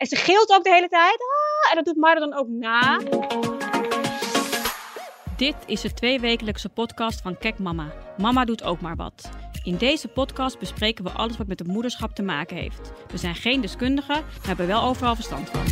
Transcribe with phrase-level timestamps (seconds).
[0.00, 1.18] En ze gilt ook de hele tijd.
[1.20, 2.98] Ah, en dat doet Marlo dan ook na.
[5.36, 7.92] Dit is de tweewekelijkse podcast van Kek Mama.
[8.18, 9.30] Mama doet ook maar wat.
[9.62, 12.92] In deze podcast bespreken we alles wat met het moederschap te maken heeft.
[13.06, 15.64] We zijn geen deskundigen, maar hebben wel overal verstand van.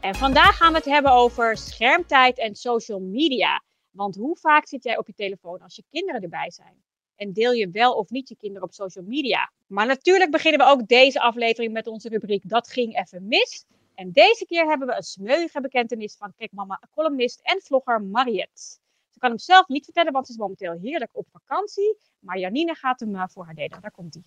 [0.00, 3.62] En vandaag gaan we het hebben over schermtijd en social media.
[3.90, 6.82] Want hoe vaak zit jij op je telefoon als je kinderen erbij zijn?
[7.20, 9.50] En deel je wel of niet je kinderen op social media?
[9.66, 13.64] Maar natuurlijk beginnen we ook deze aflevering met onze rubriek Dat ging even mis.
[13.94, 18.62] En deze keer hebben we een smeuïge bekentenis van Kijk Mama, columnist en vlogger Mariette.
[19.10, 21.96] Ze kan hem zelf niet vertellen, want ze is momenteel heerlijk op vakantie.
[22.18, 23.80] Maar Janine gaat hem eh, voor haar delen.
[23.80, 24.22] Daar komt hij.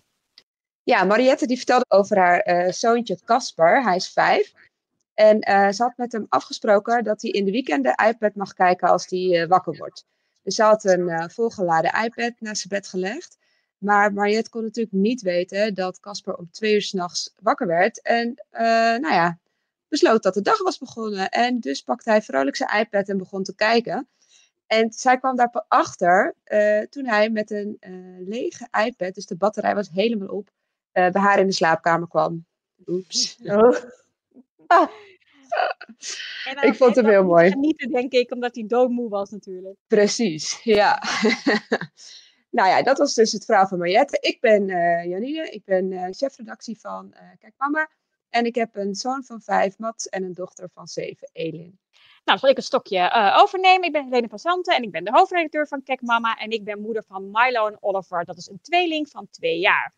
[0.82, 3.82] Ja, Mariette die vertelde over haar eh, zoontje Casper.
[3.82, 4.52] Hij is vijf.
[5.14, 8.88] En eh, ze had met hem afgesproken dat hij in de weekenden iPad mag kijken
[8.88, 10.04] als hij wakker wordt.
[10.44, 13.38] Dus ze had een volgeladen iPad naast zijn bed gelegd.
[13.78, 18.02] Maar Mariette kon natuurlijk niet weten dat Casper om twee uur s'nachts wakker werd.
[18.02, 18.44] En
[19.00, 19.38] nou ja,
[19.88, 21.28] besloot dat de dag was begonnen.
[21.30, 24.08] En dus pakte hij vrolijk zijn iPad en begon te kijken.
[24.66, 29.36] En zij kwam daar achter uh, toen hij met een uh, lege iPad, dus de
[29.36, 30.48] batterij was helemaal op,
[30.92, 32.46] uh, bij haar in de slaapkamer kwam.
[32.86, 33.38] Oeps.
[33.42, 33.76] Oh.
[34.66, 34.90] Ah.
[36.60, 37.50] ik vond hem heel mooi.
[37.50, 39.76] Genieten, denk ik, omdat hij doodmoe was natuurlijk.
[39.86, 41.02] Precies, ja.
[42.56, 44.18] nou ja, dat was dus het verhaal van Mariette.
[44.20, 44.66] Ik ben
[45.08, 47.90] Janine, ik ben chefredactie van Kijk Mama.
[48.30, 51.78] En ik heb een zoon van vijf, Mats, en een dochter van zeven, Elin.
[52.24, 53.86] Nou, zal ik een stokje overnemen.
[53.86, 56.36] Ik ben Helene Passante en ik ben de hoofdredacteur van Kek Mama.
[56.36, 58.24] En ik ben moeder van Milo en Oliver.
[58.24, 59.92] Dat is een tweeling van twee jaar.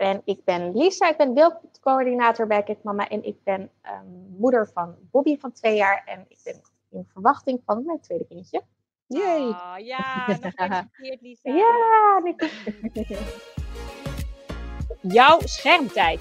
[0.00, 3.08] En ik ben Lisa, ik ben beeldcoördinator bij Kek Mama.
[3.08, 6.02] En ik ben um, moeder van Bobby van twee jaar.
[6.06, 8.62] En ik ben in verwachting van mijn tweede kindje.
[9.06, 9.40] Yay!
[9.40, 11.52] Oh, ja, nog Lisa.
[11.52, 12.22] Ja,
[15.18, 16.20] Jouw schermtijd.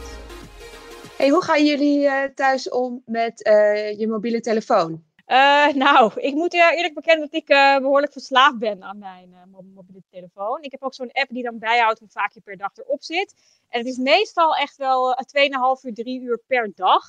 [1.18, 5.04] Hey, hoe gaan jullie uh, thuis om met uh, je mobiele telefoon?
[5.30, 7.46] Uh, nou, ik moet eerlijk bekennen dat ik
[7.82, 9.36] behoorlijk verslaafd ben aan mijn
[9.74, 10.64] mobiele telefoon.
[10.64, 13.36] Ik heb ook zo'n app die dan bijhoudt hoe vaak je per dag erop zit.
[13.68, 17.04] En het is meestal echt wel 2,5 uur, 3 uur per dag.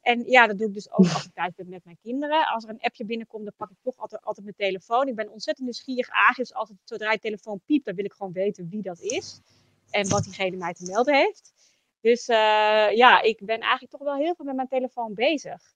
[0.00, 2.46] En ja, dat doe ik dus ook als ik thuis ben met mijn kinderen.
[2.46, 5.08] Als er een appje binnenkomt, dan pak ik toch altijd, altijd mijn telefoon.
[5.08, 6.42] Ik ben ontzettend nieuwsgierig aangegeven.
[6.42, 9.40] Dus als het, zodra je telefoon piept, dan wil ik gewoon weten wie dat is.
[9.90, 11.52] En wat diegene mij te melden heeft.
[12.00, 15.74] Dus ja, ik ben eigenlijk toch wel heel veel met mijn telefoon bezig.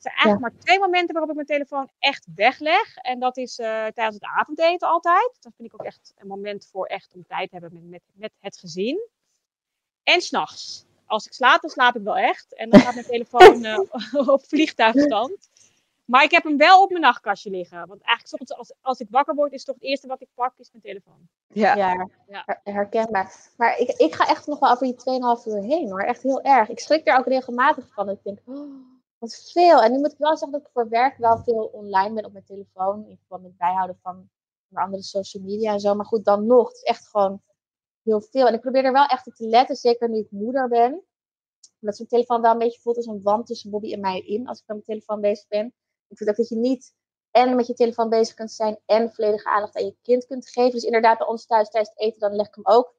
[0.00, 2.96] Er zijn eigenlijk maar twee momenten waarop ik mijn telefoon echt wegleg.
[2.96, 5.36] En dat is uh, tijdens het avondeten altijd.
[5.40, 8.02] Dat vind ik ook echt een moment voor echt om tijd te hebben met, met,
[8.12, 9.08] met het gezin.
[10.02, 10.86] En s'nachts.
[11.06, 12.54] Als ik slaap, dan slaap ik wel echt.
[12.54, 15.48] En dan gaat mijn telefoon uh, op vliegtuigstand.
[16.04, 17.86] Maar ik heb hem wel op mijn nachtkastje liggen.
[17.86, 20.52] Want eigenlijk soms als, als ik wakker word, is toch het eerste wat ik pak,
[20.58, 21.28] is mijn telefoon.
[21.46, 22.08] Ja, ja,
[22.64, 23.34] herkenbaar.
[23.56, 24.96] Maar ik, ik ga echt nog wel over die
[25.40, 26.00] 2,5 uur heen hoor.
[26.00, 26.68] Echt heel erg.
[26.68, 28.08] Ik schrik er ook regelmatig van.
[28.08, 29.82] Ik denk, oh, wat veel.
[29.82, 32.32] En nu moet ik wel zeggen dat ik voor werk wel veel online ben op
[32.32, 33.06] mijn telefoon.
[33.06, 34.30] In verband met bijhouden van
[34.68, 35.94] onder andere social media en zo.
[35.94, 36.68] Maar goed, dan nog.
[36.68, 37.42] Het is echt gewoon
[38.02, 38.46] heel veel.
[38.46, 41.02] En ik probeer er wel echt op te letten, zeker nu ik moeder ben.
[41.78, 44.48] Dat zo'n telefoon wel een beetje voelt als een wand tussen Bobby en mij in.
[44.48, 45.66] Als ik met mijn telefoon bezig ben.
[46.08, 46.94] Ik vind ook dat je niet
[47.30, 50.70] en met je telefoon bezig kunt zijn en volledige aandacht aan je kind kunt geven.
[50.70, 52.94] Dus inderdaad, bij ons thuis tijdens het eten, dan leg ik hem ook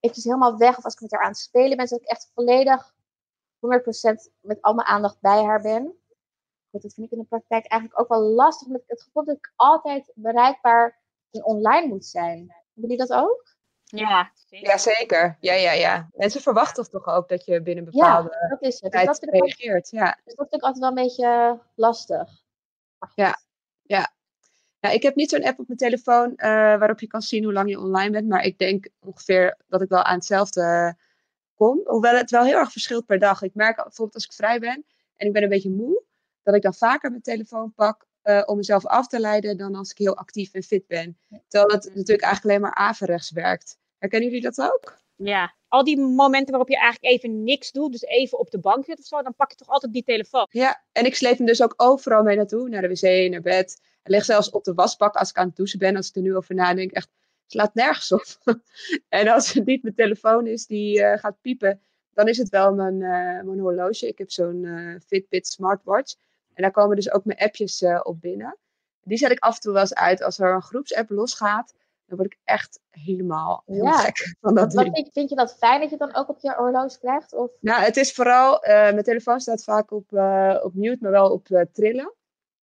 [0.00, 0.78] eventjes helemaal weg.
[0.78, 2.94] Of als ik met haar aan het spelen ben, zodat ik echt volledig
[3.62, 5.82] 100% met al mijn aandacht bij haar ben.
[6.70, 8.68] Goed, dat vind ik in de praktijk eigenlijk ook wel lastig.
[8.68, 11.00] Met het gevoel dat ik altijd bereikbaar
[11.30, 12.38] en online moet zijn.
[12.38, 13.52] Hebben jullie dat ook?
[13.84, 14.68] Ja, zeker.
[14.68, 15.36] Ja, zeker.
[15.40, 16.08] Ja, ja, ja.
[16.12, 18.92] Mensen verwachten toch ook dat je binnen bepaalde ja, dat is het.
[18.92, 19.90] Dus dat reageert.
[19.90, 20.18] Ja.
[20.24, 22.30] Dus dat vind ik altijd wel een beetje lastig.
[23.14, 23.38] Ja,
[23.82, 24.12] ja.
[24.80, 26.46] ja ik heb niet zo'n app op mijn telefoon uh,
[26.78, 28.28] waarop je kan zien hoe lang je online bent.
[28.28, 30.96] Maar ik denk ongeveer dat ik wel aan hetzelfde
[31.62, 31.80] kom.
[31.84, 33.42] Hoewel het wel heel erg verschilt per dag.
[33.42, 34.84] Ik merk bijvoorbeeld als ik vrij ben
[35.16, 36.02] en ik ben een beetje moe,
[36.42, 39.90] dat ik dan vaker mijn telefoon pak uh, om mezelf af te leiden dan als
[39.90, 41.18] ik heel actief en fit ben.
[41.48, 43.78] Terwijl het natuurlijk eigenlijk alleen maar averechts werkt.
[43.98, 45.00] Herkennen jullie dat ook?
[45.16, 48.84] Ja, al die momenten waarop je eigenlijk even niks doet, dus even op de bank
[48.84, 50.46] zit of zo, dan pak je toch altijd die telefoon.
[50.50, 53.80] Ja, en ik sleep hem dus ook overal mee naartoe, naar de wc, naar bed.
[54.02, 56.22] Hij ligt zelfs op de wasbak als ik aan het douchen ben, als ik er
[56.22, 56.90] nu over nadenk.
[56.90, 57.08] Echt,
[57.46, 58.24] slaat nergens op.
[59.08, 61.80] en als het niet mijn telefoon is die uh, gaat piepen,
[62.14, 64.08] dan is het wel mijn, uh, mijn horloge.
[64.08, 66.14] Ik heb zo'n uh, Fitbit smartwatch.
[66.54, 68.56] En daar komen dus ook mijn appjes op binnen.
[69.02, 71.74] Die zet ik af en toe wel eens uit als er een groepsapp losgaat
[72.12, 75.80] dan word ik echt helemaal, helemaal gek van dat Wat vind, vind, je dat fijn
[75.80, 77.32] dat je dan ook op je horloge krijgt?
[77.32, 77.50] Of?
[77.60, 80.12] Nou, het is vooral, mijn telefoon staat vaak op,
[80.62, 82.14] op mute, maar wel op trillen.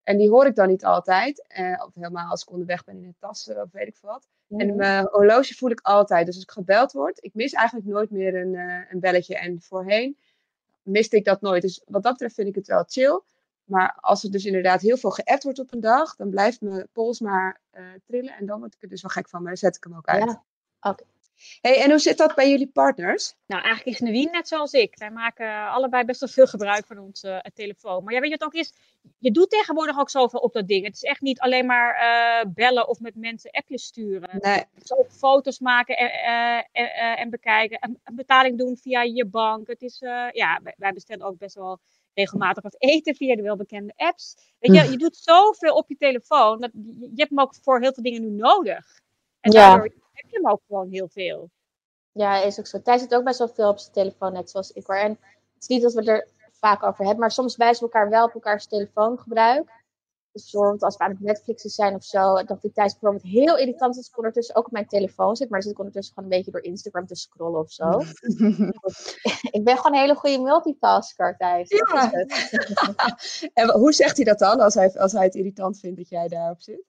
[0.03, 1.45] En die hoor ik dan niet altijd.
[1.85, 4.27] of helemaal als ik onderweg ben in een tas of weet ik wat.
[4.49, 6.25] En mijn horloge voel ik altijd.
[6.25, 9.38] Dus als ik gebeld word, ik mis eigenlijk nooit meer een, eh, een belletje.
[9.38, 10.17] En voorheen
[10.81, 11.61] miste ik dat nooit.
[11.61, 13.21] Dus wat dat betreft vind ik het wel chill.
[13.63, 16.88] Maar als er dus inderdaad heel veel geappt wordt op een dag, dan blijft mijn
[16.91, 18.33] pols maar eh, trillen.
[18.33, 20.07] En dan word ik er dus wel gek van, maar dan zet ik hem ook
[20.07, 20.23] uit.
[20.23, 20.44] Ja.
[20.91, 21.03] Oké.
[21.62, 23.36] Hey, en hoe zit dat bij jullie partners?
[23.45, 24.98] Nou, eigenlijk is Navien net zoals ik.
[24.98, 28.04] Wij maken allebei best wel veel gebruik van onze eh, telefoon.
[28.04, 28.74] Maar ja, weet je wat ook is?
[29.18, 30.86] Je doet tegenwoordig ook zoveel op dat ding.
[30.86, 34.30] Het is echt niet alleen maar eh, bellen of met mensen appjes sturen.
[34.39, 34.63] Nee.
[34.74, 37.80] Het is ook foto's maken en, eh, en, en bekijken.
[37.80, 39.68] En een betaling doen via je bank.
[39.68, 40.00] Het is,
[40.31, 41.80] ja, wij, bestellen ook best wel
[42.13, 44.38] regelmatig wat eten via de welbekende apps.
[44.60, 46.60] Weet je, je doet zoveel op je telefoon.
[46.60, 49.01] Dat, je, hebt hem ook voor heel veel dingen nu nodig.
[49.40, 49.69] En Ja.
[49.69, 49.94] daardoor
[50.42, 51.50] hem ook gewoon heel veel.
[52.12, 52.81] Ja, is ook zo.
[52.81, 54.95] Thijs zit ook best wel veel op zijn telefoon, net zoals ik hoor.
[54.95, 55.12] En
[55.54, 58.25] het is niet dat we er vaak over hebben, maar soms wijzen we elkaar wel
[58.25, 59.75] op elkaars telefoongebruik.
[60.31, 63.57] Dus bijvoorbeeld als we aan het Netflixen zijn of zo, dan vind Thijs bijvoorbeeld heel
[63.57, 65.50] irritant dat ik ondertussen ook op mijn telefoon zit.
[65.50, 67.90] Maar dan zit ik ondertussen gewoon een beetje door Instagram te scrollen of zo.
[69.57, 71.69] ik ben gewoon een hele goede multitasker, Thijs.
[71.69, 72.12] Dat Ja.
[72.12, 76.10] is en hoe zegt hij dat dan, als hij, als hij het irritant vindt dat
[76.10, 76.83] jij daarop zit?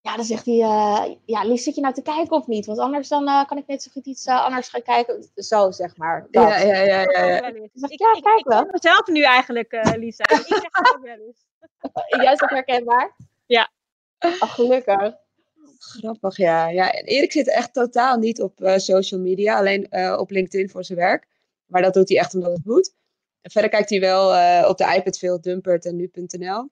[0.00, 2.66] Ja, dan zegt hij, eh, ja, Lies, zit je nou te kijken of niet?
[2.66, 5.30] Want anders dan eh, kan ik net zo goed iets eh, anders gaan kijken.
[5.34, 6.26] Zo, zeg maar.
[6.30, 6.48] Dat.
[6.48, 7.40] Ja, ja, ja, ja,
[7.74, 8.62] zeg, Ik, ja, ik, kijk ik wel.
[8.62, 10.24] ken mezelf nu eigenlijk, eh, Lisa.
[10.24, 11.46] Ik zeg het ook wel eens.
[12.24, 13.16] Juist ook herkenbaar?
[13.46, 13.70] Ja.
[14.18, 15.14] Oh, gelukkig.
[15.78, 16.68] Grappig, ja.
[16.68, 16.92] ja.
[16.92, 20.84] En Erik zit echt totaal niet op eh, social media, alleen eh, op LinkedIn voor
[20.84, 21.26] zijn werk.
[21.66, 22.94] Maar dat doet hij echt omdat het moet.
[23.40, 26.68] En verder kijkt hij wel eh, op de iPad veel Dumpert en nu.nl.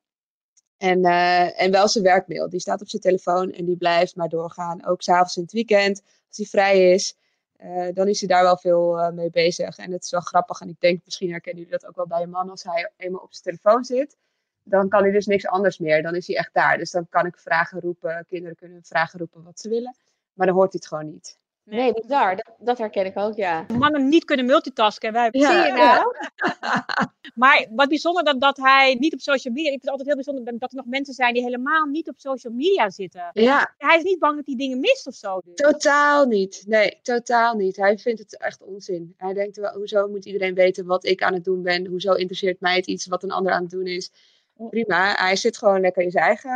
[0.76, 2.48] En, eh, en wel zijn werkmail.
[2.48, 4.86] Die staat op zijn telefoon en die blijft maar doorgaan.
[4.86, 7.16] Ook s'avonds in het weekend, als hij vrij is.
[7.56, 9.78] eh, dan is hij daar wel veel eh, mee bezig.
[9.78, 10.60] En het is wel grappig.
[10.60, 12.50] En ik denk, misschien herkennen jullie dat ook wel bij een man.
[12.50, 14.16] Als hij eenmaal op zijn telefoon zit,
[14.62, 16.02] dan kan hij dus niks anders meer.
[16.02, 16.78] Dan is hij echt daar.
[16.78, 18.24] Dus dan kan ik vragen roepen.
[18.28, 19.96] Kinderen kunnen vragen roepen wat ze willen.
[20.32, 21.38] Maar dan hoort hij het gewoon niet.
[21.70, 22.36] Nee, bizar.
[22.36, 23.64] Dat, dat herken ik ook, ja.
[23.78, 25.12] Mannen niet kunnen multitasken.
[25.12, 26.14] Wij Ja, Zie je nou?
[27.34, 29.70] Maar wat bijzonder dat, dat hij niet op social media...
[29.72, 32.08] Ik vind het altijd heel bijzonder dat- dat er nog mensen zijn die helemaal niet
[32.08, 33.30] op social media zitten.
[33.32, 35.40] Ja, Hij is niet bang dat hij dingen mist of zo.
[35.44, 35.54] Dus.
[35.54, 36.62] totaal niet.
[36.66, 37.76] Nee, totaal niet.
[37.76, 39.14] Hij vindt het echt onzin.
[39.16, 41.86] Hij denkt wel, hoezo moet iedereen weten wat ik aan het doen ben?
[41.86, 44.10] Hoezo interesseert mij het iets wat een ander aan het doen is?
[44.56, 46.50] Prima, hij zit gewoon lekker in zijn eigen...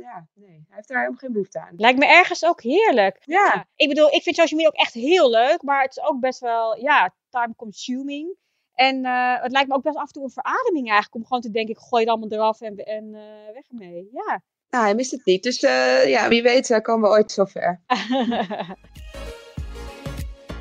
[0.00, 1.72] Ja, nee, hij heeft daar helemaal geen behoefte aan.
[1.76, 3.22] Lijkt me ergens ook heerlijk.
[3.24, 6.02] Ja, Ja, ik bedoel, ik vind social media ook echt heel leuk, maar het is
[6.02, 8.36] ook best wel, ja, time consuming.
[8.74, 11.42] En eh, het lijkt me ook best af en toe een verademing eigenlijk, om gewoon
[11.42, 14.08] te denken, ik gooi het allemaal eraf en, en eh, weg ermee.
[14.12, 14.42] Ja.
[14.70, 15.42] nou, hij mist het niet.
[15.42, 17.80] Dus eh, ja, wie weet komen we ooit zover.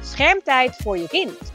[0.01, 1.52] Schermtijd voor je kind.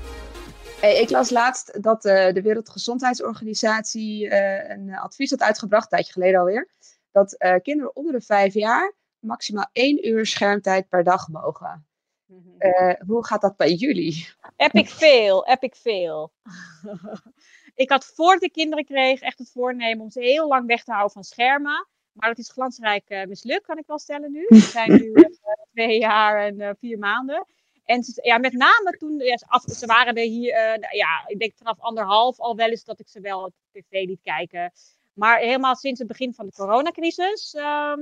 [0.83, 6.41] Ik las laatst dat eh, de Wereldgezondheidsorganisatie eh, een advies had uitgebracht, een tijdje geleden
[6.41, 6.69] alweer,
[7.13, 11.87] dat eh, kinderen onder de vijf jaar maximaal één uur schermtijd per dag mogen.
[12.59, 14.29] Eh, hoe gaat dat bij jullie?
[14.57, 16.33] Epic fail, epic fail.
[17.75, 20.91] ik had voordat ik kinderen kreeg echt het voornemen om ze heel lang weg te
[20.91, 21.89] houden van schermen.
[22.13, 24.45] Maar dat is glansrijk mislukt, kan ik wel stellen nu.
[24.49, 25.13] We zijn nu
[25.73, 27.47] twee jaar en vier maanden.
[27.89, 30.97] En ze, ja, met name toen, ja, ze af, ze waren er hier, eh, nou
[30.97, 34.21] ja, ik denk vanaf anderhalf al wel eens dat ik ze wel op tv liet
[34.23, 34.73] kijken.
[35.13, 37.55] Maar helemaal sinds het begin van de coronacrisis.
[37.55, 38.01] ehm,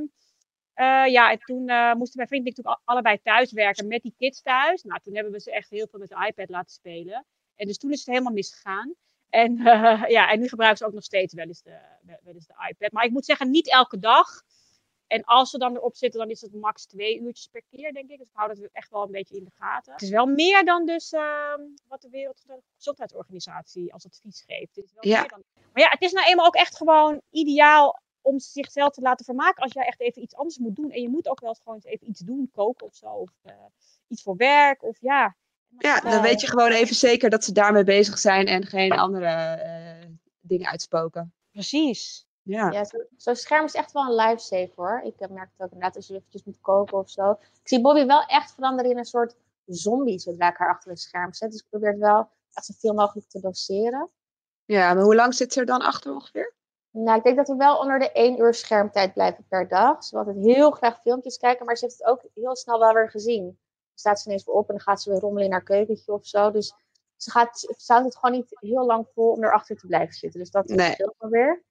[0.74, 3.86] eh, ja, en toen eh, moesten mijn vriend en ik natuurlijk al- allebei thuis werken
[3.88, 4.82] met die kids thuis.
[4.82, 7.24] Nou, toen hebben we ze echt heel veel met de iPad laten spelen.
[7.56, 8.94] En dus toen is het helemaal misgegaan.
[9.28, 9.56] En,
[10.16, 11.78] ja, en nu gebruiken ze ook nog steeds wel eens, de,
[12.22, 12.92] wel eens de iPad.
[12.92, 14.42] Maar ik moet zeggen, niet elke dag.
[15.06, 18.10] En als ze dan erop zitten, dan is het max twee uurtjes per keer, denk
[18.10, 18.18] ik.
[18.18, 19.92] Dus ik hou dat echt wel een beetje in de gaten.
[19.92, 24.76] Het is wel meer dan dus ehm, wat de Wereldgezondheidsorganisatie als advies geeft.
[24.76, 25.20] Het is wel Ja.
[25.20, 25.42] meer dan...
[25.72, 29.62] Maar ja, het is nou eenmaal ook echt gewoon ideaal om zichzelf te laten vermaken
[29.62, 30.90] als jij echt even iets anders moet doen.
[30.90, 33.06] En je moet ook wel eens gewoon even iets doen, koken of zo.
[33.06, 33.54] Of eh,
[34.08, 34.82] iets voor werk.
[34.82, 35.36] Of ja.
[35.78, 39.26] Ja, dan weet je gewoon even zeker dat ze daarmee bezig zijn en geen andere
[39.26, 40.08] eh,
[40.40, 41.34] dingen uitspoken.
[41.50, 42.25] Precies.
[42.46, 42.70] Ja.
[42.70, 45.00] Ja, zo- zo'n scherm is echt wel een lifesaver hoor.
[45.04, 47.30] Ik eh, merk het ook inderdaad als je eventjes moet koken of zo.
[47.30, 47.38] Ik
[47.68, 49.36] zie Bobby wel echt veranderen in een soort
[49.66, 51.50] zombie zodra ik haar achter een scherm zet.
[51.50, 54.10] Dus ik probeer het wel echt zoveel mogelijk te doseren.
[54.64, 56.54] ja, maar hoe lang zit ze er dan achter ongeveer?
[56.90, 60.04] Nou, ik denk dat we wel onder de 1 uur schermtijd blijven per dag.
[60.04, 62.92] Ze wil altijd heel graag filmpjes kijken, maar ze heeft het ook heel snel wel
[62.92, 63.44] weer gezien.
[63.44, 63.56] Dan
[63.94, 66.26] staat ze ineens weer op en dan gaat ze weer rommelen in haar keukentje of
[66.26, 66.50] zo.
[66.50, 66.74] Dus
[67.16, 70.40] ze, gaat, ze houdt het gewoon niet heel lang vol om erachter te blijven zitten.
[70.40, 70.92] Dus dat Nee.
[70.92, 71.62] scheelt wel weer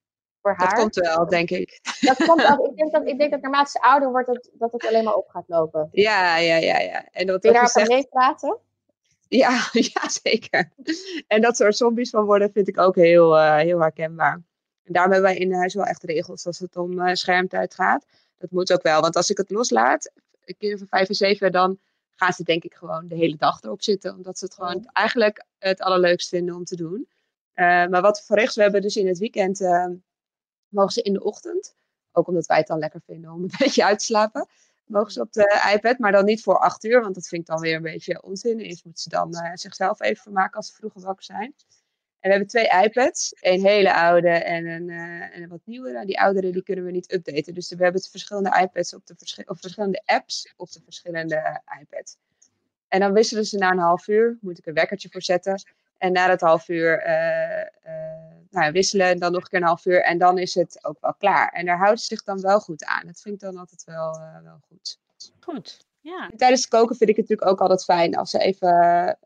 [0.45, 0.69] voor haar.
[0.69, 1.79] Dat komt wel, denk ik.
[1.99, 2.67] Dat komt ook.
[2.69, 5.15] Ik denk dat, ik denk dat naarmate ze ouder wordt, dat, dat het alleen maar
[5.15, 5.89] op gaat lopen.
[5.91, 7.05] Ja, ja, ja, ja.
[7.11, 8.57] En wat Wil je aan zegt, meepraten?
[9.27, 10.71] ja, ja, zeker.
[11.27, 14.41] En dat soort zombies van worden vind ik ook heel, eh, heel herkenbaar.
[14.83, 18.05] En daarom hebben wij in huis wel echt regels als het om eh, schermtijd gaat.
[18.37, 20.11] Dat moet ook wel, want als ik het loslaat,
[20.45, 21.79] kinderen van vijf en zeven, dan
[22.15, 24.15] gaan ze denk ik gewoon de hele dag erop zitten.
[24.15, 27.07] Omdat ze het gewoon eigenlijk het allerleukst vinden om te doen.
[27.55, 29.85] Uh, maar wat voor rechts, we hebben dus in het weekend, uh,
[30.75, 31.75] mogen ze in de ochtend,
[32.11, 34.47] ook omdat wij het dan lekker vinden om een beetje uit te slapen,
[34.85, 37.47] mogen ze op de iPad, maar dan niet voor acht uur, want dat vind ik
[37.47, 38.59] dan weer een beetje onzin.
[38.59, 41.53] Eerst moeten ze dan uh, zichzelf even vermaken als ze vroeg wakker zijn.
[42.19, 46.05] En we hebben twee iPads, een hele oude en een, en een wat nieuwere.
[46.05, 49.15] Die oudere die kunnen we niet updaten, dus we hebben verschillende iPads op de
[49.45, 52.17] verschillende apps op de verschillende iPads.
[52.87, 55.63] En dan wisselen ze na een half uur, moet ik een wekkertje voor zetten.
[55.97, 58.24] En na dat half uur uh,
[58.55, 60.01] nou, wisselen en dan nog een keer een half uur.
[60.03, 61.49] En dan is het ook wel klaar.
[61.49, 63.05] En daar houdt ze zich dan wel goed aan.
[63.05, 64.97] Dat vind ik dan altijd wel, uh, wel goed.
[65.39, 66.29] Goed, ja.
[66.31, 69.17] En tijdens het koken vind ik het natuurlijk ook altijd fijn als ze even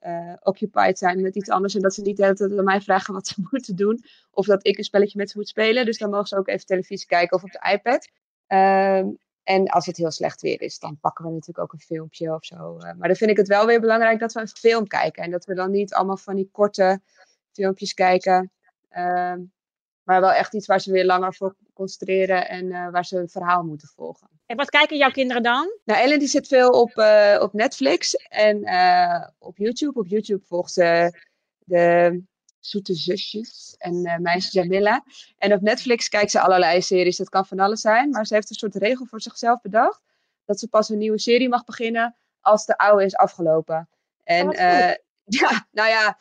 [0.43, 1.75] occupied zijn met iets anders.
[1.75, 4.03] En dat ze niet de hele tijd aan mij vragen wat ze moeten doen.
[4.31, 5.85] Of dat ik een spelletje met ze moet spelen.
[5.85, 8.09] Dus dan mogen ze ook even televisie kijken of op de iPad.
[8.47, 9.17] Um,
[9.49, 12.45] en als het heel slecht weer is, dan pakken we natuurlijk ook een filmpje of
[12.45, 12.77] zo.
[12.77, 15.23] Uh, maar dan vind ik het wel weer belangrijk dat we een film kijken.
[15.23, 17.01] En dat we dan niet allemaal van die korte
[17.51, 18.51] filmpjes kijken.
[18.91, 19.33] Uh,
[20.03, 23.29] maar wel echt iets waar ze weer langer voor concentreren en uh, waar ze een
[23.29, 24.27] verhaal moeten volgen.
[24.45, 25.71] En wat kijken jouw kinderen dan?
[25.85, 29.99] Nou, Ellen die zit veel op, uh, op Netflix en uh, op YouTube.
[29.99, 31.17] Op YouTube volgt ze
[31.59, 32.21] de
[32.59, 35.03] Zoete Zusjes en Meisje Jamila.
[35.37, 37.17] En op Netflix kijkt ze allerlei series.
[37.17, 38.09] Dat kan van alles zijn.
[38.09, 40.01] Maar ze heeft een soort regel voor zichzelf bedacht.
[40.45, 43.89] Dat ze pas een nieuwe serie mag beginnen als de oude is afgelopen.
[44.23, 44.91] En oh,
[45.41, 46.17] ja, nou ja,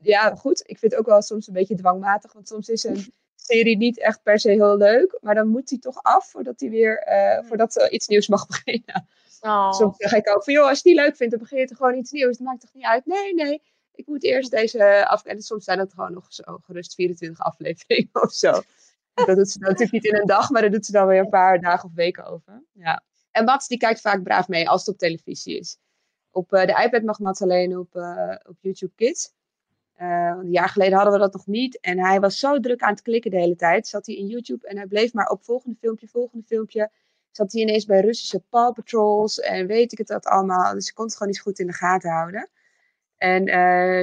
[0.00, 0.60] ja, goed.
[0.66, 2.32] Ik vind het ook wel soms een beetje dwangmatig.
[2.32, 5.18] Want soms is een serie niet echt per se heel leuk.
[5.20, 8.46] Maar dan moet die toch af voordat, hij weer, uh, voordat ze iets nieuws mag
[8.64, 9.08] beginnen.
[9.40, 9.72] Oh.
[9.72, 11.76] Soms zeg ik ook van, joh, als je die leuk vindt, dan begin je toch
[11.76, 12.36] gewoon iets nieuws.
[12.36, 13.06] Dat maakt toch niet uit?
[13.06, 13.62] Nee, nee
[14.00, 15.24] ik moet eerst deze af.
[15.24, 18.52] En soms zijn het gewoon nog zo gerust 24 afleveringen of zo.
[19.26, 21.20] Dat doet ze dan natuurlijk niet in een dag, maar dat doet ze dan weer
[21.20, 22.62] een paar dagen of weken over.
[22.72, 23.02] Ja.
[23.30, 25.78] En Mats die kijkt vaak braaf mee als het op televisie is.
[26.30, 29.32] Op uh, de iPad mag Mats alleen op, uh, op YouTube Kids.
[30.00, 31.80] Uh, een jaar geleden hadden we dat nog niet.
[31.80, 33.86] En hij was zo druk aan het klikken de hele tijd.
[33.86, 36.90] Zat hij in YouTube en hij bleef maar op volgende filmpje, volgende filmpje.
[37.30, 40.74] Zat hij ineens bij Russische Paw Patrols en weet ik het dat allemaal.
[40.74, 42.50] Dus ik kon het gewoon niet goed in de gaten houden.
[43.16, 43.44] En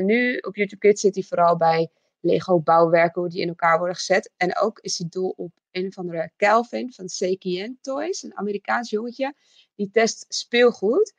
[0.06, 3.96] nu op YouTube Kids zit hij vooral bij Lego bouwwerken, hoe die in elkaar worden
[3.96, 4.32] gezet.
[4.38, 8.90] En ook is hij dol op een of andere Calvin van Sekien Toys, een Amerikaans
[8.90, 9.34] jongetje.
[9.76, 11.14] Die test speelgoed.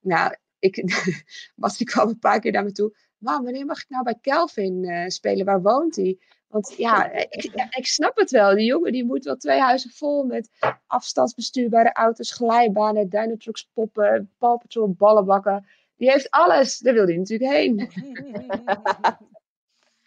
[0.00, 0.36] Nou,
[1.78, 2.96] ik, kwam een paar keer naar me toe.
[3.18, 5.44] Mam, wanneer mag ik nou bij Calvin uh, spelen?
[5.44, 6.18] Waar woont hij?
[6.48, 8.54] Want ja ik, ik, snap het wel.
[8.54, 10.50] Die jongen die moet wel twee huizen vol met
[10.86, 15.66] afstandsbestuurbare auto's, glijbanen, Dynatrucks poppen, Paw Patrol ballenbakken.
[15.96, 16.78] Die heeft alles.
[16.78, 17.88] Daar wil hij natuurlijk heen.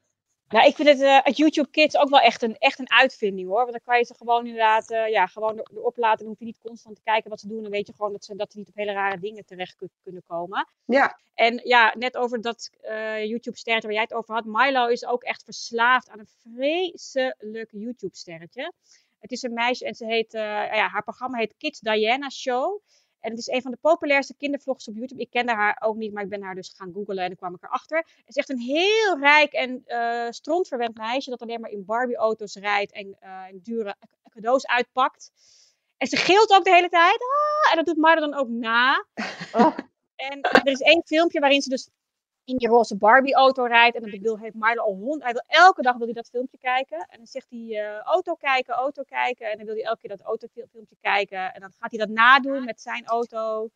[0.53, 3.47] Nou, ik vind het, uh, het YouTube Kids ook wel echt een, echt een uitvinding
[3.47, 3.59] hoor.
[3.59, 6.19] Want dan kan je ze gewoon inderdaad uh, ja, gewoon erop laten.
[6.19, 7.61] Dan hoef je niet constant te kijken wat ze doen.
[7.61, 10.23] Dan weet je gewoon dat ze, dat ze niet op hele rare dingen terecht kunnen
[10.27, 10.67] komen.
[10.85, 11.19] Ja.
[11.33, 14.45] En ja, net over dat uh, YouTube-sterretje waar jij het over had.
[14.45, 18.73] Milo is ook echt verslaafd aan een vreselijk YouTube-sterretje.
[19.19, 22.81] Het is een meisje en ze heet, ja, haar programma heet Kids Diana Show.
[23.23, 25.21] En het is een van de populairste kindervlogs op YouTube.
[25.21, 27.55] Ik kende haar ook niet, maar ik ben haar dus gaan googlen en dan kwam
[27.55, 27.97] ik erachter.
[27.97, 32.55] Het is echt een heel rijk en uh, strontverwend meisje dat alleen maar in Barbie-auto's
[32.55, 33.95] rijdt en, uh, en dure
[34.29, 35.31] cadeaus uitpakt.
[35.97, 37.17] En ze gilt ook de hele tijd.
[37.21, 39.05] Ah, en dat doet Marda dan ook na.
[39.53, 39.77] Oh.
[40.15, 41.89] En er is één filmpje waarin ze dus
[42.45, 43.95] in die roze Barbie-auto rijdt.
[43.95, 45.23] En dan wil, heeft Milo al hond.
[45.23, 46.97] Hij wil, elke dag wil hij dat filmpje kijken.
[46.97, 49.51] En dan zegt hij uh, auto kijken, auto kijken.
[49.51, 51.53] En dan wil hij elke keer dat autofilmpje kijken.
[51.53, 53.69] En dan gaat hij dat nadoen met zijn auto.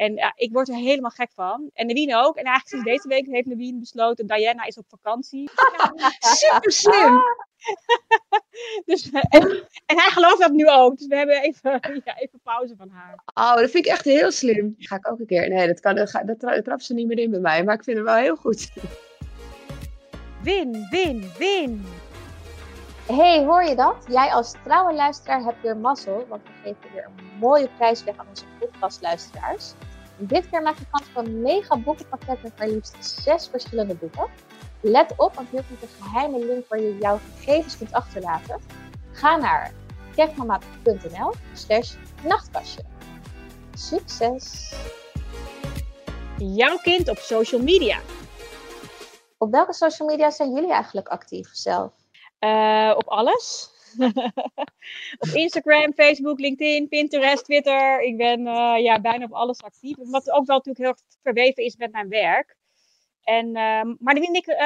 [0.00, 1.70] En ja, ik word er helemaal gek van.
[1.72, 2.36] En Nevine ook.
[2.36, 5.50] En eigenlijk sinds deze week heeft Nevine besloten, Diana is op vakantie.
[6.40, 7.18] Super slim!
[8.86, 10.98] dus, en, en, hij gelooft dat nu ook.
[10.98, 11.70] Dus we hebben even,
[12.04, 13.14] ja, even pauze van haar.
[13.34, 14.74] Oh, dat vind ik echt heel slim.
[14.78, 15.48] Ga ik ook een keer.
[15.48, 17.64] Nee, dat, kan, dat, trapt ze niet meer in bij mij.
[17.64, 18.70] Maar ik vind het wel heel goed.
[20.42, 21.84] Win, win, win.
[23.06, 23.96] hey, hoor je dat?
[24.08, 26.26] Jij als trouwe luisteraar hebt weer mazzel.
[26.28, 29.72] Want we geven weer een mooie prijs weg aan onze podcastluisteraars.
[30.16, 34.26] Dit keer maak je kans op een mega boekenpakket met maar liefst zes verschillende boeken.
[34.80, 38.60] Let op, want hier komt een geheime link waar je jouw gegevens kunt achterlaten.
[39.20, 39.72] Ga naar
[40.14, 42.82] kerkmama.nl slash nachtkastje.
[43.74, 44.74] Succes!
[46.38, 48.00] Jouw kind op social media.
[49.38, 51.92] Op welke social media zijn jullie eigenlijk actief zelf?
[52.40, 53.70] Uh, op alles.
[55.22, 58.02] op Instagram, Facebook, LinkedIn, Pinterest, Twitter.
[58.02, 59.96] Ik ben uh, ja, bijna op alles actief.
[59.98, 62.56] Wat ook wel natuurlijk heel verweven is met mijn werk.
[63.22, 64.56] En, uh, maar ik uh,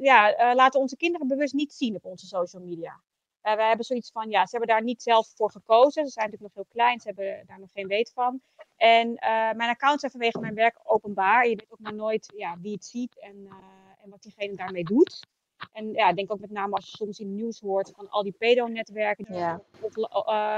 [0.00, 3.00] ja, uh, laten onze kinderen bewust niet zien op onze social media.
[3.46, 6.04] Uh, wij hebben zoiets van, ja, ze hebben daar niet zelf voor gekozen.
[6.06, 8.40] Ze zijn natuurlijk nog heel klein, ze hebben daar nog geen weet van.
[8.76, 9.12] En
[9.56, 11.48] mijn account zijn vanwege mijn werk openbaar.
[11.48, 13.48] Je weet ook maar nooit ja, wie het ziet en,
[14.02, 15.26] en wat diegene daarmee doet.
[15.72, 18.08] En ja, ik denk ook met name als je soms in het nieuws hoort van
[18.08, 19.60] al die pedo-netwerken die ja.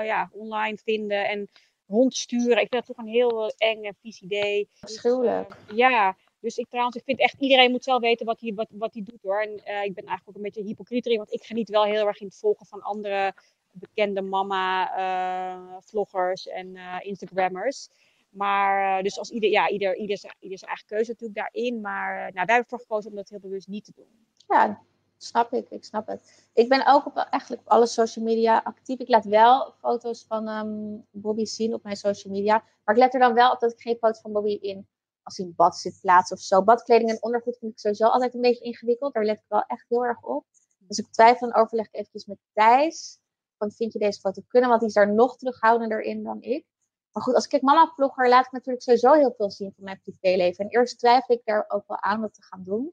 [0.02, 1.48] ja, online vinden en
[1.86, 2.60] rondsturen.
[2.62, 4.68] Ik vind dat toch een heel eng en vies idee.
[4.80, 5.56] Afschuwelijk.
[5.66, 6.16] Dus, ja,
[6.46, 9.02] dus ik trouwens, ik vind echt iedereen moet zelf weten wat hij, wat, wat hij
[9.02, 9.40] doet hoor.
[9.40, 12.20] En uh, ik ben eigenlijk ook een beetje hypocriet want ik geniet wel heel erg
[12.20, 13.34] in het volgen van andere
[13.70, 17.88] bekende mama-vloggers eh, en uh, Instagrammers.
[18.30, 21.80] Maar dus als ieder, ja, ieder, ieder, ieder zijn eigen keuze natuurlijk daarin.
[21.80, 24.26] Maar nou, wij hebben ervoor gekozen om dat heel bewust niet te doen.
[24.48, 24.82] Ja,
[25.16, 25.70] snap ik.
[25.70, 26.48] Ik snap het.
[26.54, 28.98] Ik ben ook op, eigenlijk op alle social media actief.
[28.98, 32.64] Ik laat wel foto's van um, Bobby zien op mijn social media.
[32.84, 34.86] Maar ik let er dan wel op dat ik geen foto's van Bobby in
[35.26, 36.62] als in bad zit plaatsen of zo.
[36.62, 39.14] Badkleding en ondergoed vind ik sowieso altijd een beetje ingewikkeld.
[39.14, 40.46] Daar let ik wel echt heel erg op.
[40.78, 43.18] Dus ik twijfel, dan overleg eventjes met Thijs.
[43.56, 44.68] Want vind je deze foto kunnen?
[44.68, 46.66] Want die is daar nog terughoudender in dan ik.
[47.12, 50.00] Maar goed, als ik mama vlogger laat ik natuurlijk sowieso heel veel zien van mijn
[50.00, 50.64] privéleven.
[50.64, 52.92] En eerst twijfel ik daar ook wel aan wat te gaan doen.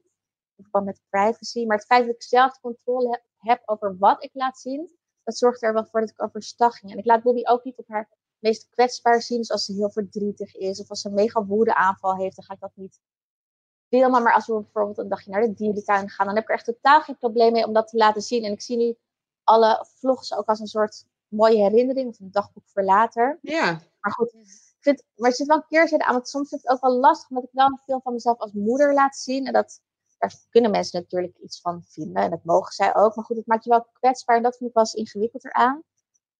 [0.56, 1.64] In verband met privacy.
[1.66, 4.90] Maar het feit dat ik zelf controle heb over wat ik laat zien,
[5.22, 6.92] dat zorgt er wel voor dat ik overstag ging.
[6.92, 8.08] En ik laat Bobby ook niet op haar
[8.44, 9.38] meest kwetsbaar zien.
[9.38, 12.44] Dus als ze heel verdrietig is of als ze een mega woede aanval heeft, dan
[12.44, 13.00] ga ik dat niet
[13.88, 14.22] filmen.
[14.22, 16.64] Maar als we bijvoorbeeld een dagje naar de dierentuin gaan, dan heb ik er echt
[16.64, 18.44] totaal geen probleem mee om dat te laten zien.
[18.44, 18.96] En ik zie nu
[19.44, 23.38] alle vlogs ook als een soort mooie herinnering of een dagboek voor later.
[23.42, 23.80] Ja.
[24.00, 26.68] Maar goed, ik vind, maar er zit wel een keerzijde aan, want soms vind ik
[26.68, 29.46] het ook wel lastig, omdat ik wel veel van mezelf als moeder laat zien.
[29.46, 29.80] En dat,
[30.18, 33.16] daar kunnen mensen natuurlijk iets van vinden en dat mogen zij ook.
[33.16, 35.82] Maar goed, het maakt je wel kwetsbaar en dat vind ik wel eens ingewikkelder aan.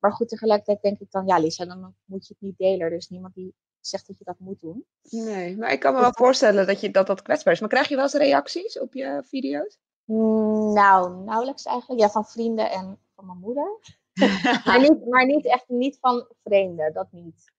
[0.04, 2.80] Maar goed, tegelijkertijd denk ik dan, ja Lisa, dan moet je het niet delen.
[2.80, 4.84] Er is niemand die zegt dat je dat moet doen.
[5.02, 7.60] Nee, maar ik kan me wel voorstellen dat je, dat, dat kwetsbaar is.
[7.60, 9.78] Maar krijg je wel eens reacties op je video's?
[10.04, 12.00] Mm, nou, nauwelijks eigenlijk.
[12.00, 13.78] Ja, van vrienden en van mijn moeder.
[14.66, 17.52] maar, niet, maar niet echt niet van vreemden, dat niet.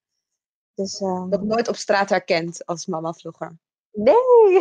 [0.73, 1.29] Dus, um...
[1.29, 3.57] Dat nooit op straat herkend als mama-vlogger?
[3.91, 4.15] Nee,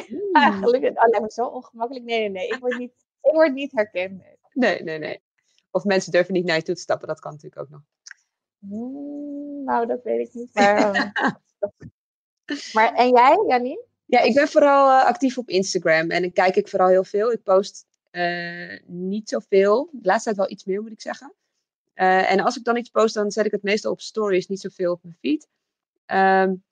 [0.08, 0.28] mm.
[0.42, 0.82] eigenlijk.
[0.82, 2.04] Dat lijkt me zo ongemakkelijk.
[2.04, 2.48] Nee, nee, nee.
[2.48, 4.22] Ik word niet, ik word niet herkend.
[4.52, 5.22] Nee, nee, nee.
[5.75, 7.80] Of mensen durven niet naar je toe te stappen, dat kan natuurlijk ook nog.
[8.58, 10.54] Mm, nou, dat weet ik niet.
[10.54, 11.78] Maar, ehm,
[12.73, 13.84] maar en jij, Janine?
[14.04, 17.32] Ja, ik ben vooral uh, actief op Instagram en dan kijk ik vooral heel veel.
[17.32, 19.89] Ik post uh, niet zoveel.
[19.93, 21.34] De laatste tijd wel iets meer, moet ik zeggen.
[21.95, 24.60] Uh, en als ik dan iets post, dan zet ik het meestal op stories, niet
[24.60, 25.49] zoveel op mijn feed.
[26.06, 26.65] Um,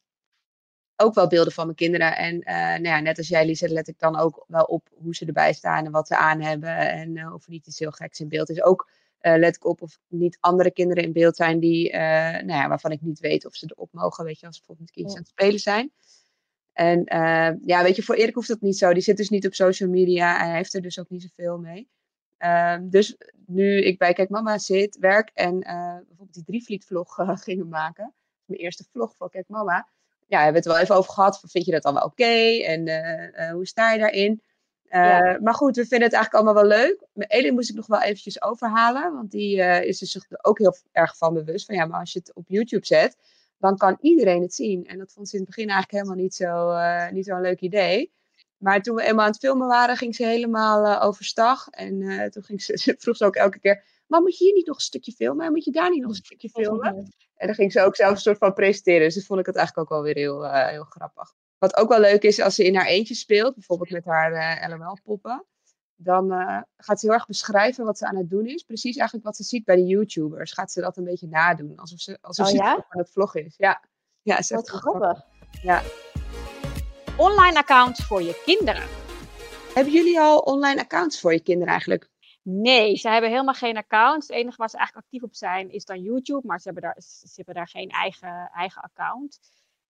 [1.03, 2.17] ook wel beelden van mijn kinderen.
[2.17, 5.15] En uh, nou ja, net als jij, Lisa, let ik dan ook wel op hoe
[5.15, 6.77] ze erbij staan en wat ze aan hebben.
[6.77, 8.63] En uh, of er niet iets heel geks in beeld is.
[8.63, 12.69] Ook uh, let ik op of niet andere kinderen in beeld zijn die, nou ja,
[12.69, 14.25] waarvan ik niet weet of ze erop mogen.
[14.25, 15.93] Weet je, als bijvoorbeeld kindjes aan het spelen zijn.
[16.73, 17.05] En
[17.65, 18.93] ja, weet je, voor Erik hoeft dat niet zo.
[18.93, 20.39] Die zit dus niet op social media.
[20.39, 21.89] Hij heeft er dus ook niet zoveel mee.
[22.39, 27.69] Ehm, dus nu ik bij Kijk Mama zit, werk en bijvoorbeeld die drievliet vlog gingen
[27.69, 28.15] maken.
[28.45, 29.89] Mijn eerste vlog voor Kijk Mama
[30.33, 31.43] ja, we hebben het er wel even over gehad.
[31.47, 32.63] Vind je dat dan wel oké?
[32.65, 34.43] En uh, hoe sta je daarin?
[34.87, 37.07] Uh, Maar goed, we vinden het eigenlijk allemaal wel leuk.
[37.13, 39.13] Mijn Elin moest ik nog wel eventjes overhalen.
[39.13, 41.67] Want die is er zich ook heel erg van bewust.
[41.67, 43.17] Van ja, maar als je het op YouTube zet,
[43.59, 44.87] dan kan iedereen het zien.
[44.87, 48.13] En dat vond ze in het begin eigenlijk helemaal niet zo'n niet zo'n leuk idee.
[48.57, 51.69] Maar toen we eenmaal aan het filmen waren, ging ze helemaal overstag.
[51.69, 54.67] En toen ging ze, ze vroeg ze ook elke keer maar moet je hier niet
[54.67, 55.53] nog een stukje filmen?
[55.53, 57.13] Moet je daar niet nog een stukje filmen?
[57.43, 59.01] En dan ging ze ook zelf een soort van presenteren.
[59.01, 61.33] Dus dat vond ik het eigenlijk ook wel weer heel, uh, heel grappig.
[61.59, 64.65] Wat ook wel leuk is, als ze in haar eentje speelt, bijvoorbeeld met haar uh,
[64.65, 65.45] eh, LML-poppen,
[65.97, 68.63] dan uh, gaat ze heel erg beschrijven wat ze aan het doen is.
[68.63, 70.53] Precies eigenlijk wat ze ziet bij de YouTubers.
[70.53, 72.75] Gaat ze dat een beetje nadoen, alsof ze, alsof oh, ze ja?
[72.89, 73.55] aan het vlog is.
[73.57, 73.83] Ja,
[74.23, 75.25] ja is wat grappig.
[75.63, 75.83] Ja.
[77.17, 78.85] Online accounts voor je kinderen.
[79.75, 82.11] Hebben jullie al online accounts voor je kinderen eigenlijk?
[82.43, 84.23] Nee, ze hebben helemaal geen account.
[84.23, 86.97] Het enige waar ze eigenlijk actief op zijn is dan YouTube, maar ze hebben daar,
[87.01, 89.39] ze hebben daar geen eigen, eigen account.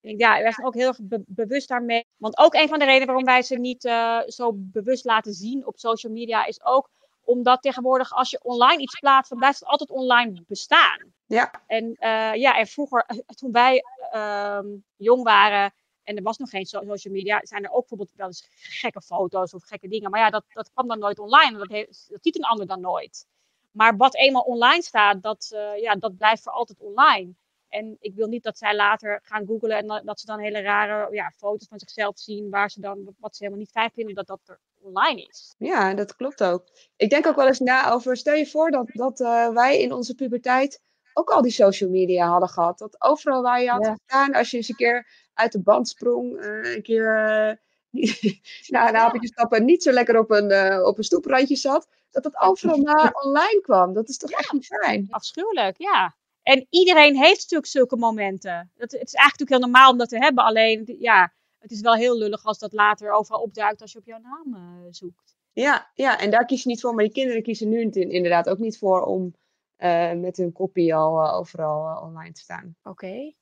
[0.02, 2.06] En ja, wij zijn ook heel erg bewust daarmee.
[2.18, 5.66] Want ook een van de redenen waarom wij ze niet uh, zo bewust laten zien
[5.66, 6.90] op social media is ook
[7.24, 11.14] omdat tegenwoordig als je online iets plaatst, dan blijft het altijd online bestaan.
[11.26, 11.52] Ja.
[11.68, 13.84] En, uh, ja, en vroeger, eh, toen wij
[14.14, 14.60] uh,
[14.96, 18.48] jong waren, en er was nog geen social media, zijn er ook bijvoorbeeld wel eens
[18.52, 20.12] gekke foto's of gekke dingen.
[20.12, 21.58] Maar ja, dat, dat kwam dan nooit online.
[21.58, 23.26] Dat, heeft, dat ziet een ander dan nooit.
[23.72, 27.34] Maar wat eenmaal online staat, dat, uh, ja, dat blijft voor altijd online.
[27.70, 31.16] En ik wil niet dat zij later gaan googlen en dat ze dan hele rare
[31.16, 34.28] ja, foto's van zichzelf zien, waar ze dan, wat ze helemaal niet fijn vinden, dat
[34.28, 35.56] dat er online is.
[35.58, 36.68] Ja, dat klopt ook.
[36.96, 39.94] Ik denk ook wel eens na over, stel je voor dat, dat uh, wij in
[39.94, 40.82] onze puberteit
[41.14, 42.78] ook al die social media hadden gehad.
[42.78, 43.96] Dat overal waar je had ja.
[44.06, 47.14] gedaan, als je eens een keer uit de band sprong, uh, een keer
[48.68, 52.40] na hapjes stappen niet zo lekker op een, uh, op een stoeprandje zat, dat het
[52.40, 53.94] overal maar online kwam.
[53.94, 55.08] Dat is toch echt niet fijn?
[55.10, 56.16] Afschuwelijk, ja.
[56.44, 58.72] En iedereen heeft natuurlijk zulke momenten.
[58.76, 60.44] Dat, het is eigenlijk natuurlijk heel normaal om dat te hebben.
[60.44, 64.06] Alleen, ja, het is wel heel lullig als dat later overal opduikt als je op
[64.06, 65.36] jouw naam uh, zoekt.
[65.54, 66.96] Ja, ja, en daar kies je niet voor.
[66.96, 69.36] Maar die kinderen kiezen nu inderdaad ook niet voor om
[69.82, 72.76] uh, met hun kopie al uh, overal online te staan.
[72.84, 72.90] Oké.
[72.90, 73.36] Okay.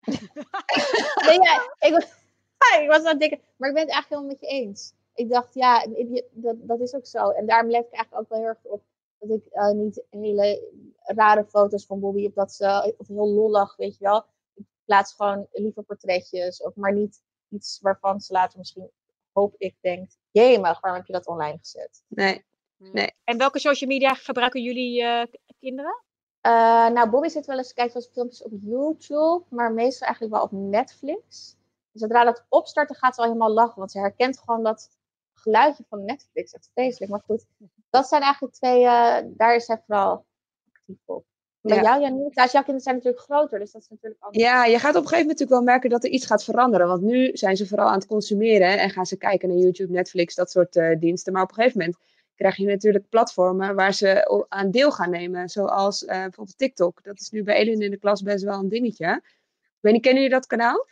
[1.26, 2.04] nee, ja, ik, was,
[2.82, 4.94] ik was aan het denken, maar ik ben het eigenlijk helemaal met je eens.
[5.14, 5.86] Ik dacht, ja,
[6.30, 7.30] dat, dat is ook zo.
[7.30, 8.82] En daarom let ik eigenlijk ook wel heel erg op
[9.18, 13.76] dat ik uh, niet hele rare foto's van Bobby op dat ze, of heel lollig,
[13.76, 14.24] weet je wel.
[14.54, 18.90] Ik plaats gewoon liever portretjes, of maar niet iets waarvan ze later misschien,
[19.32, 22.04] hoop ik, denkt, jemig, waarom heb je dat online gezet?
[22.08, 22.44] Nee,
[22.92, 23.12] nee.
[23.24, 25.22] En welke social media gebruiken jullie uh,
[25.58, 26.02] kinderen?
[26.46, 30.36] Uh, nou, Bobby zit wel eens, kijkt wel eens filmpjes op YouTube, maar meestal eigenlijk
[30.36, 31.56] wel op Netflix.
[31.92, 34.88] Zodra dat opstarten gaat ze al helemaal lachen, want ze herkent gewoon dat
[35.34, 36.52] geluidje van Netflix.
[36.52, 37.46] Echt vreselijk, maar goed.
[37.90, 40.24] Dat zijn eigenlijk twee, uh, daar is zij vooral
[40.72, 41.24] actief op.
[41.60, 41.82] Bij ja.
[41.82, 44.44] jou, Janine, nou, jouw kinderen zijn natuurlijk groter, dus dat is natuurlijk anders.
[44.44, 46.86] Ja, je gaat op een gegeven moment natuurlijk wel merken dat er iets gaat veranderen.
[46.86, 50.34] Want nu zijn ze vooral aan het consumeren en gaan ze kijken naar YouTube, Netflix,
[50.34, 51.32] dat soort uh, diensten.
[51.32, 51.98] Maar op een gegeven moment
[52.34, 55.48] krijg je natuurlijk platformen waar ze aan deel gaan nemen.
[55.48, 57.02] Zoals uh, bijvoorbeeld TikTok.
[57.02, 59.20] Dat is nu bij Elin in de klas best wel een dingetje.
[59.54, 60.86] Ik weet niet, kennen jullie dat kanaal?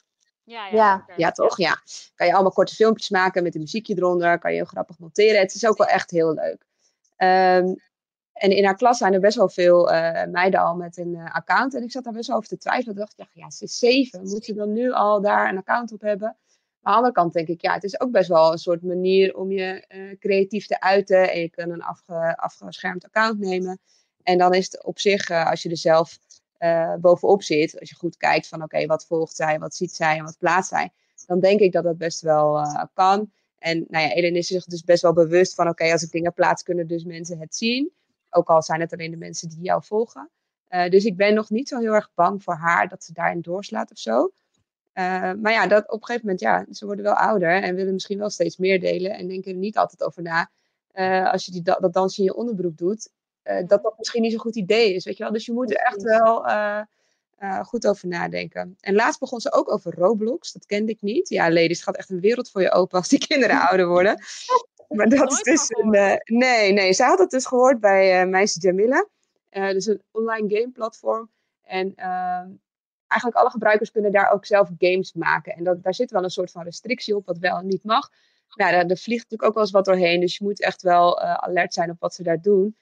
[0.45, 1.15] Ja, ja, ja.
[1.17, 1.59] ja toch?
[1.59, 1.83] Ja.
[2.15, 4.39] Kan je allemaal korte filmpjes maken met een muziekje eronder.
[4.39, 5.41] Kan je heel grappig monteren.
[5.41, 6.65] Het is ook wel echt heel leuk.
[7.17, 7.77] Um,
[8.33, 11.35] en in haar klas zijn er best wel veel uh, meiden al met een uh,
[11.35, 11.75] account.
[11.75, 12.95] En ik zat daar best wel over te twijfelen.
[12.95, 14.29] Ik dacht, ja, ja, ze is zeven.
[14.29, 16.37] Moet ze dan nu al daar een account op hebben?
[16.83, 19.37] Aan de andere kant denk ik, ja, het is ook best wel een soort manier
[19.37, 21.33] om je uh, creatief te uiten.
[21.33, 23.79] En je kan een afge, afgeschermd account nemen.
[24.23, 26.19] En dan is het op zich, als je er zelf
[27.01, 30.25] bovenop zit, als je goed kijkt van oké, wat volgt zij, wat ziet zij en
[30.25, 30.91] wat plaatst zij.
[31.27, 32.61] Dan denk ik dat dat best wel
[32.95, 33.33] kan.
[33.59, 36.63] En nou ja, is zich dus best wel bewust van oké, als ik dingen plaats,
[36.63, 37.93] kunnen dus mensen het zien.
[38.31, 40.31] Ook al zijn het alleen de mensen die jou volgen.
[40.89, 43.91] Dus ik ben nog niet zo heel erg bang voor haar dat ze daarin doorslaat
[43.91, 44.33] of zo.
[44.95, 47.93] Uh, maar ja, dat op een gegeven moment, ja, ze worden wel ouder en willen
[47.93, 49.11] misschien wel steeds meer delen.
[49.11, 50.51] En denken er niet altijd over na.
[50.95, 53.11] Uh, als je die, dat dansje in je onderbroek doet,
[53.43, 55.05] dat dat misschien niet zo'n goed idee is.
[55.05, 55.33] Weet je wel?
[55.33, 56.45] Dus je moet er echt wel
[57.65, 58.77] goed over nadenken.
[58.81, 60.53] En laatst begon ze ook over Roblox.
[60.53, 61.29] Dat kende ik niet.
[61.29, 64.23] Ja, ladies, het gaat echt een wereld voor je open als die kinderen ouder worden.
[64.89, 66.19] Maar dat is dus een.
[66.25, 69.07] Nee, nee, zij had het dus gehoord bij Meisje Jamila.
[69.51, 71.31] Dus een online game platform.
[71.63, 72.49] En ehm,
[73.13, 75.53] eigenlijk alle gebruikers kunnen daar ook zelf games maken.
[75.53, 78.11] En dat, daar zit wel een soort van restrictie op, wat wel en niet mag.
[78.55, 80.21] Nou, daar vliegt natuurlijk ook wel eens wat doorheen.
[80.21, 82.77] Dus je moet echt wel alert zijn op wat ze daar doen.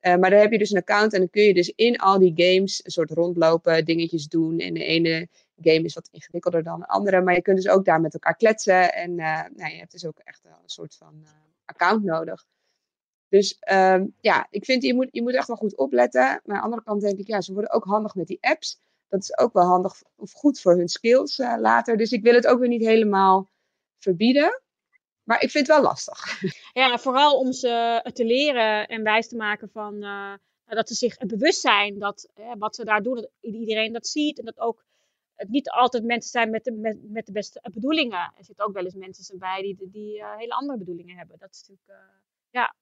[0.00, 2.32] maar dan heb je dus een account en dan kun je dus in al die
[2.36, 4.58] games een soort rondlopen, dingetjes doen.
[4.58, 5.28] En de ene
[5.60, 7.20] game is wat ingewikkelder dan de andere.
[7.20, 8.94] Maar je kunt dus ook daar met elkaar kletsen.
[8.94, 11.26] En nou, je hebt dus ook echt een soort van
[11.64, 12.46] account nodig.
[13.28, 16.20] Dus um, ja, ik vind je moet, je moet echt wel goed opletten.
[16.20, 18.80] Maar aan de andere kant denk ik, ja, ze worden ook handig met die apps.
[19.08, 21.96] Dat is ook wel handig of goed voor hun skills uh, later.
[21.96, 23.50] Dus ik wil het ook weer niet helemaal
[23.98, 24.62] verbieden.
[25.22, 26.40] Maar ik vind het wel lastig.
[26.72, 31.16] Ja, vooral om ze te leren en wijs te maken van uh, dat ze zich
[31.16, 34.38] bewust zijn dat wat ze daar doen, dat iedereen dat ziet.
[34.38, 34.84] En dat ook
[35.34, 38.32] het niet altijd mensen zijn met de, met, met de beste bedoelingen.
[38.36, 41.38] Er zitten ook wel eens mensen bij die, die hele andere bedoelingen hebben.
[41.38, 41.98] Dat is natuurlijk,
[42.50, 42.74] ja.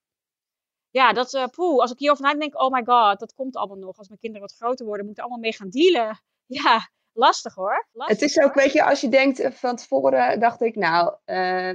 [0.94, 3.98] Ja, dat uh, poeh, als ik hierover nadenk, oh my god, dat komt allemaal nog.
[3.98, 6.18] Als mijn kinderen wat groter worden, moeten allemaal mee gaan dealen.
[6.46, 7.86] Ja, lastig hoor.
[7.92, 11.16] Lastig, het is ook, weet je, als je denkt van tevoren, dacht ik, nou,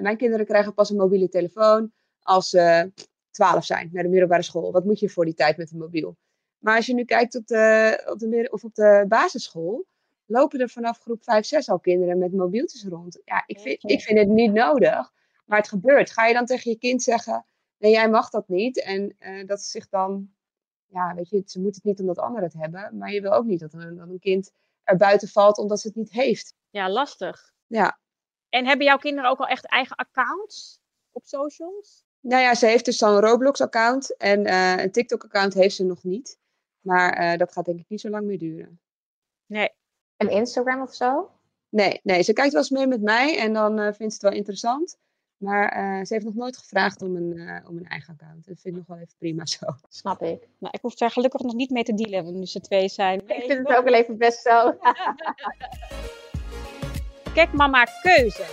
[0.02, 2.92] mijn kinderen krijgen pas een mobiele telefoon als ze
[3.32, 4.72] 12 zijn, naar de middelbare school.
[4.72, 6.18] Wat moet je voor die tijd met een mobiel?
[6.58, 9.86] Maar als je nu kijkt op de, op de, of op de basisschool,
[10.26, 13.22] lopen er vanaf groep 5, 6 al kinderen met mobieltjes rond.
[13.26, 15.12] Ja, ik vind, ik vind het niet nodig,
[15.46, 16.12] maar het gebeurt.
[16.12, 17.46] Ga je dan tegen je kind zeggen,
[17.80, 18.84] nee, jij mag dat niet.
[18.84, 20.34] En uh, dat ze zich dan,
[20.86, 23.46] ja, weet je, ze moet het niet omdat anderen het hebben, maar je wil ook
[23.46, 24.52] niet dat een, dat een kind
[24.84, 26.54] er buiten valt omdat ze het niet heeft.
[26.70, 27.54] Ja, lastig.
[27.68, 28.00] Ja.
[28.50, 30.80] En hebben jouw kinderen ook al echt eigen accounts
[31.12, 32.04] op socials?
[32.20, 36.40] Nou ja, ze heeft dus zo'n Roblox-account en uh, een TikTok-account heeft ze nog niet.
[36.80, 38.82] Maar uh, dat gaat denk ik niet zo lang meer duren.
[39.46, 39.70] Nee,
[40.18, 41.32] en Instagram of zo?
[41.70, 44.22] Nee, nee, ze kijkt wel eens mee met mij en dan uh, vindt ze het
[44.22, 44.98] wel interessant.
[45.40, 48.48] Maar uh, ze heeft nog nooit gevraagd om een, uh, om een eigen account.
[48.48, 49.66] Dat vind ik nog wel even prima zo.
[49.90, 50.48] Snap ik.
[50.58, 53.20] Nou, ik hoef daar gelukkig nog niet mee te dealen, nu ze twee zijn.
[53.28, 54.72] Ik vind het ook wel even best zo.
[57.34, 58.46] Kijk, mama, keuze.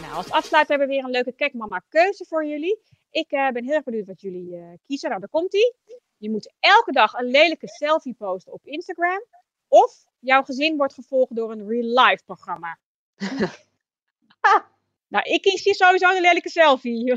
[0.00, 2.78] Nou, als afsluiter hebben we weer een leuke Kijk, mama, keuze voor jullie.
[3.10, 5.08] Ik ben heel erg benieuwd wat jullie kiezen.
[5.08, 5.74] Nou, daar komt ie.
[6.16, 9.24] Je moet elke dag een lelijke selfie posten op Instagram.
[9.68, 12.78] Of jouw gezin wordt gevolgd door een real-life programma.
[15.14, 17.04] Nou, ik kies hier sowieso een lelijke selfie.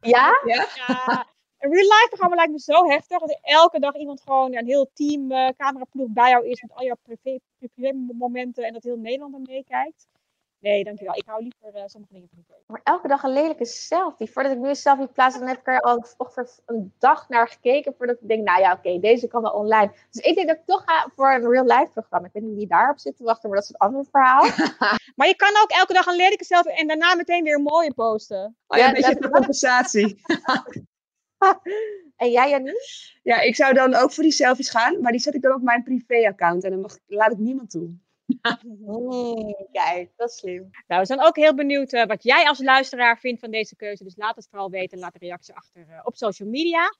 [0.00, 0.40] ja?
[0.44, 0.66] Ja?
[0.86, 1.26] ja.
[1.58, 3.18] Een real life programma lijkt me zo heftig.
[3.18, 6.62] Dat er elke dag iemand gewoon ja, een heel team uh, cameraploeg bij jou is
[6.62, 10.06] met al jouw privé, privé momenten en dat heel Nederland er meekijkt.
[10.58, 11.16] Nee, dankjewel.
[11.16, 12.54] Ik hou liever uh, sommige dingen privé.
[12.66, 14.30] Maar elke dag een lelijke selfie.
[14.30, 17.48] Voordat ik nu een selfie plaats, dan heb ik er al ongeveer een dag naar
[17.48, 17.94] gekeken.
[17.96, 19.92] Voordat ik denk, nou ja, oké, okay, deze kan wel online.
[20.10, 22.26] Dus ik denk dat ik toch ga voor een real life programma.
[22.26, 24.42] Ik weet niet wie daarop zit te wachten, maar dat is een ander verhaal.
[25.16, 27.94] maar je kan ook elke dag een lelijke selfie en daarna meteen weer een mooie
[27.94, 28.56] posten.
[28.66, 29.30] Oh ja, ja een beetje dat...
[29.30, 30.20] compensatie.
[32.16, 32.80] en jij, Janine?
[33.22, 35.62] Ja, ik zou dan ook voor die selfies gaan, maar die zet ik dan op
[35.62, 38.04] mijn privé-account en dan mag, laat ik niemand toe.
[38.26, 40.70] Mm, kijk, dat is slim.
[40.86, 44.04] Nou, we zijn ook heel benieuwd uh, wat jij als luisteraar vindt van deze keuze.
[44.04, 44.98] Dus laat het vooral weten.
[44.98, 46.90] Laat een reactie achter uh, op social media.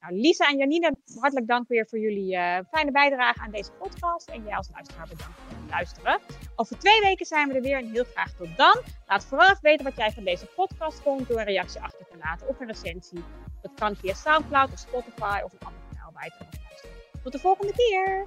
[0.00, 4.28] Nou, Lisa en Janine, hartelijk dank weer voor jullie uh, fijne bijdrage aan deze podcast.
[4.28, 6.20] En jij als luisteraar bedankt voor het luisteren.
[6.56, 8.82] Over twee weken zijn we er weer en heel graag tot dan.
[9.06, 12.16] Laat vooral even weten wat jij van deze podcast vond door een reactie achter te
[12.22, 13.24] laten of een recensie.
[13.62, 16.96] Dat kan via Soundcloud of Spotify of een ander kanaal je het luisteren.
[17.22, 18.26] Tot de volgende keer.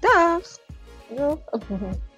[0.00, 0.71] Dag!
[1.16, 1.42] Girl